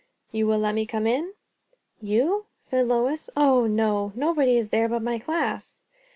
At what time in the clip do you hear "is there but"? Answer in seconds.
4.57-5.03